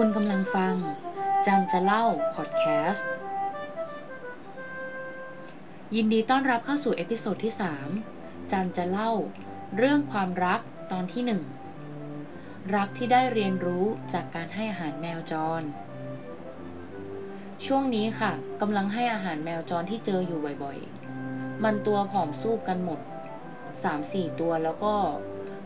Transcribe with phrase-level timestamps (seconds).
[0.00, 0.74] คุณกำลังฟัง
[1.46, 2.04] จันจะเล่า
[2.34, 3.08] พอดแคสต์
[5.94, 7.54] ยินดีต้อนรับเข้าสู่ episode ที่
[8.02, 9.10] 3 จันจะเล่า
[9.76, 10.60] เรื่องความรัก
[10.92, 11.22] ตอนที่
[11.96, 15.62] 1 รักที่ได้เรียนรู้จากการให้อาหารแมวจร
[17.66, 23.00] ช่วงนี้ค่ะกำลังให้อาหารแมวจรที่เจออยู่บ่อยๆ มันตัวผอมซูบกันหมด
[23.70, 24.94] 3-4 ตัวแล้วก็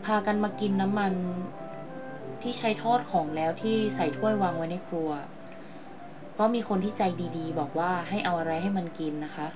[0.05, 1.13] พากันมากินน้ำมัน
[2.43, 5.09] ที่ใช้ทอดของแล้วที่ใส่ถ้วยวางไว้ในครัว
[6.39, 7.03] ก็มีคนที่ใจ
[7.37, 9.47] ดีๆ บอกว่าให้เอาอะไรให้มันกินนะคะ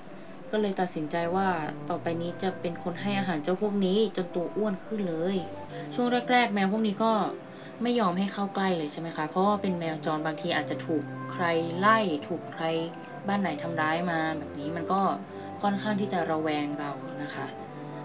[0.52, 1.48] ก็เลยตัดสินใจว่า
[1.90, 5.38] ต่อไปนี้จะเป็นคนให้อาหารเจ้าพวกนี้จนตัวอ้วนขึ้นเลย
[5.96, 7.14] ช่วงแรก ๆ แมวพวกนี้ก็
[7.82, 11.46] ไม่ยอมให้เข้าใกล้เลยใช่ไหมคะ เพราะว่าเป็นแมวจรบางทีอาจจะถูกใคร
[11.80, 12.64] ไล่ถูกใคร
[13.28, 15.02] บ้านไหนทำร้ายมาแบบนี้มันก็
[15.62, 16.92] ค่อนข้างที่จะระแวงเรา
[17.24, 17.46] นะคะ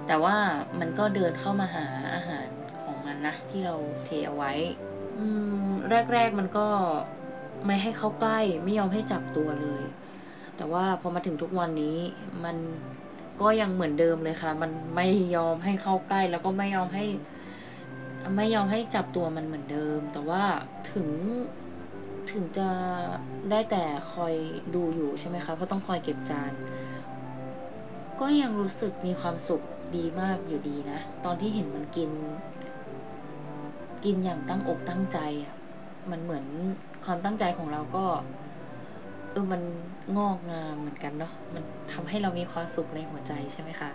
[0.07, 0.37] แต่ว่า
[0.81, 2.47] มันก็เดินเข้ามาหาอาหาร
[3.21, 3.75] นนะที่เรา
[4.05, 4.53] เทเอาไว้
[5.19, 5.27] อื
[5.69, 5.71] ม
[6.13, 6.67] แรก ๆมันก็
[7.67, 9.83] ไม่ให้เข้าใกล้ ไม่ยอมให้จับตัวเลย
[10.57, 11.99] แต่ว่าพอมาถึงทุกวันนี้
[12.45, 12.57] มัน
[13.41, 17.05] ก็ยังเหมือนเดิมเลยค่ะ มันไม่ยอมให้เข้าใกล้ แล้วก็ไม่ยอมให้
[18.37, 20.43] ไม่ยอมให้จับตัวมันเหมือนเดิม แต่ว่า
[20.93, 21.09] ถึง
[22.33, 22.69] ถึงจะ
[23.51, 24.35] ได้แต่คอย
[24.75, 26.53] ดูอยู่ใช่ไหมคะ เพราะต้องคอยเก็บจาน
[28.21, 29.63] ก็ยังรู้สึกมีความสุข
[29.97, 32.11] ดีมากอยู่ดีนะ ตอนที่เห็นมันกิน
[34.05, 35.55] กินอย่างตั้งอกตั้งใจอะ
[36.11, 36.45] มันเหมือน
[37.05, 38.05] ความตั้งใจของเราก็
[39.33, 39.63] เออมัน
[40.19, 43.91] งอกงามเหมือนกันเนาะมันทำให้เรามีความสุขในหัวใจใช่ไหมคะ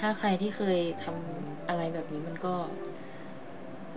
[0.00, 2.54] ถ้าใครที่เคยทำอะไรแบบนี้มันก็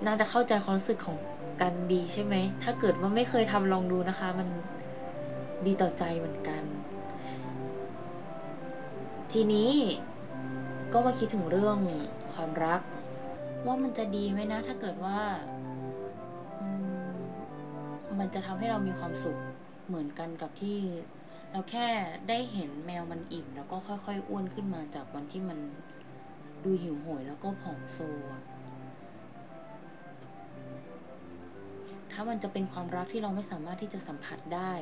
[0.06, 1.18] น่าจะเข้าใจความรู้สึกของ
[1.62, 4.48] กันดีใช่ไหม ถ้าเกิดว่าไม่เคยทำลองดูนะคะ มัน
[5.66, 6.64] ดีต่อใจเหมือนกัน
[9.32, 9.72] ทีนี้
[10.94, 11.78] ก็มาคิดถึงเรื่อง
[12.34, 12.82] ความรัก
[13.66, 15.20] ว่ามันจะดีไหมนะ ถ้าเกิดว่า
[18.20, 19.38] มันจะทำให้เรามีความสุข
[19.88, 20.80] เหมือนกันกับที่
[21.52, 21.88] เราแค่
[22.30, 25.60] ได้เห็นแมวมันอิ่ม แล้วก็ค่อยๆอ้วนขึ้นมาจากวันที่มัน
[26.64, 27.98] ดูหิวโหยแล้วก็ผอมโซ
[32.12, 34.74] ถ้ามันจะเป็นความรักที่เราไม่สามารถที่จะสัมผัสได้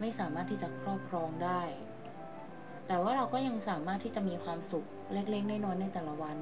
[0.00, 1.62] ไม่สามารถที่จะครอบครองได้
[2.86, 6.36] แต่ว่าเราก็ยังสามารถที่จะมีความสุขเล็กๆน้อยๆในแต่ละวัน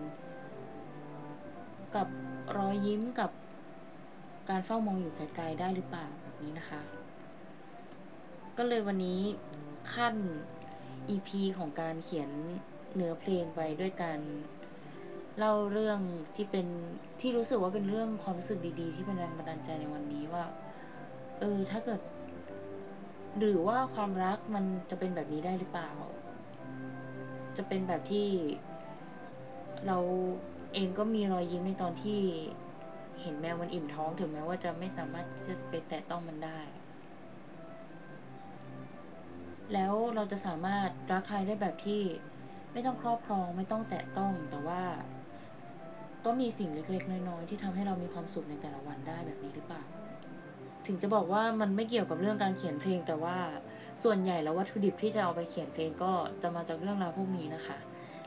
[1.97, 2.09] กับ
[2.57, 3.31] รอยยิ้มกับ
[4.49, 6.81] การเฝ้ามองอยู่ไกลๆได้หรือเปล่าแบบนี้นะคะ
[8.57, 9.21] ก็เลยวันนี้
[9.95, 10.15] ขั้น
[11.11, 12.31] EP ของการเขียน
[12.95, 14.21] เนื้อเพลงไปด้วยการ
[15.39, 16.01] เล่าเรื่อง
[16.37, 16.67] ที่เป็น
[17.21, 20.45] ที่รู้สึกว่าเป็นเรื่องความรู้สึกดีๆ ที่เป็นแรงบันดาลใจในวันนี้ว่า
[21.41, 22.01] เออถ้าเกิด
[23.39, 25.91] หรือว่าความรักมันจะเป็นแบบนี้ได้หรือเปล่า
[27.57, 28.27] จะเป็นแบบที่
[29.87, 29.99] เรา
[30.75, 32.21] เองก็มีรอยยิ้มในตอนที่
[33.23, 36.61] เห็นแมวมันอิ่มท้องถึงแม้ว่าจะไม่สามารถจะไปแตะต้องมันได้
[39.73, 42.03] แล้วเราจะสามารถรักใครได้แบบที่
[42.73, 44.83] ไม่ต้องครอบครองไม่ต้องแตะต้องแต่ว่า
[46.25, 49.83] ก็มีสิ่งเล็กๆน้อยๆที่ทำให้เรามีความสุขในแต่ละวันได้แบบนี้หรือเปล่า
[50.87, 53.39] ถึงจะบอกว่ามันไม่เกี่ยวกับเรื่องการเขียนเพลงแต่ว่า
[54.03, 57.79] ส่วนใหญ่แล้ววัตถุดิบที่จะเอาไปเขียนเพลงก็จะมาจากเรื่องราวพวกนี้นะคะ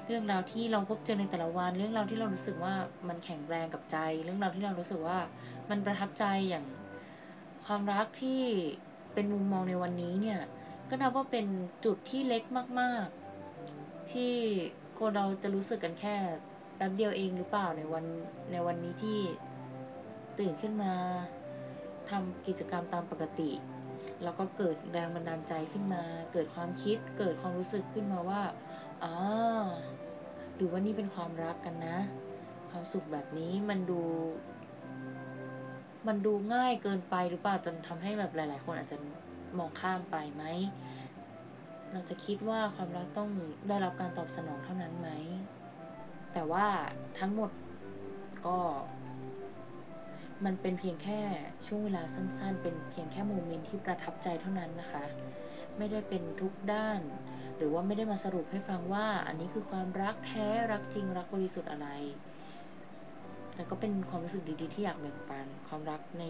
[0.07, 2.75] เรื่องราวที่เราพบเจอในแต่ละวัน เรื่องราวที่เรารู้สึกว่า
[3.07, 5.19] มันแข็งแรงกับใจ เรื่องราวที่เรารู้สึกว่า
[5.69, 6.65] มันประทับใจอย่าง
[7.65, 8.41] ความรักที่
[9.13, 10.39] เป็นมุมมองในวันนี้เนี่ย
[10.89, 11.45] ก็นับว่าเป็น
[11.85, 12.43] จุดที่เล็ก
[12.79, 14.33] มากๆ ที่
[14.99, 16.15] คนเราจะรู้สึกกันแค่
[16.75, 18.05] แป๊บเดียวเองหรือเปล่าในวัน
[18.51, 19.19] ในวันนี้ที่
[20.39, 20.93] ตื่นขึ้นมา
[22.09, 23.49] ทำกิจกรรมตามปกติ
[24.23, 26.03] แล้วก็เกิดแรงบันดาลใจขึ้นมา
[26.33, 28.41] เกิดความคิด เกิดความรู้สึกขึ้นมาว่า
[29.03, 29.13] อ๋อ
[30.59, 31.97] ดูว่านี่เป็นความรักกันนะ
[32.69, 34.01] ความสุขแบบนี้มันดู
[36.07, 38.97] มันดูง่ายเกินไปหรือเปล่าจนทำให้แบบหลาย ๆ คนอาจจะ
[39.57, 40.43] มองข้ามไปไหม
[41.91, 43.29] เราจะคิดว่าความรักต้อง
[43.67, 45.09] ได้รับการตอบสนองเท่านั้นไหม
[46.33, 46.67] แต่ว่า
[47.19, 47.51] ทั้งหมด
[48.47, 48.57] ก็
[50.45, 51.21] มันเป็นเพียงแค่
[51.65, 55.05] ช่วงเวลาสั้นๆ เป็นเพียงแค่โมเมนต์ที่ประทับใจเท่านั้นนะคะ
[55.77, 57.01] ไม่ได้เป็นทุกด้าน
[57.57, 61.87] หรือว่าไม่ได้มาสรุปให้ฟังว่าอันนี้คือความรักแท้รักจริงรักบริสุทธิ์อะไร
[63.55, 66.23] แต่ก็เป็นความรู้สึกดีๆ ที่อยากแบ่งปันความรักใน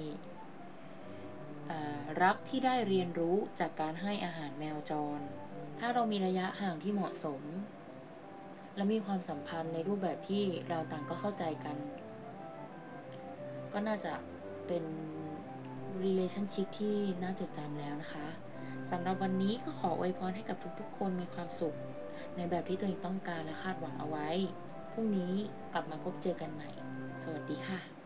[2.24, 5.20] รักที่ได้เรียนรู้จากการให้อาหารแมวจร
[5.80, 7.42] ถ้าเรามีระยะห่างที่เหมาะสม
[8.76, 11.78] และมีความสัมพันธ์ในรูปแบบที่เราต่างก็เข้าใจกัน
[13.74, 14.14] ก็น่าจะ
[14.68, 14.84] เป็น
[16.04, 18.28] relationship ที่น่าจดจำแล้วนะคะ
[18.92, 21.76] สำหรับวันนี้ก็ขออวยพรให้กับทุกๆ คนมีความสุข
[22.36, 24.30] ในแบบที่ตัวเองต้องการและคาดหวังเอาไว้
[24.92, 25.34] พรุ่งนี้
[25.74, 26.70] กลับมาพบเจอกันใหม่
[27.24, 28.03] สวัสดีค่ะ